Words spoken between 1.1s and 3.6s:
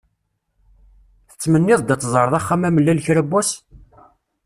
Tettmenniḍ-d ad d-teẓreḍ Axxam-Amellal kra n wass?